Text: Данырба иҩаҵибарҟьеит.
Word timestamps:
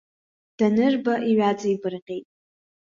Данырба 0.57 1.15
иҩаҵибарҟьеит. 1.29 2.25